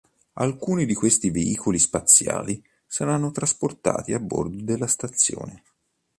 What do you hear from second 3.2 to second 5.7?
trasportati a bordo della stazione.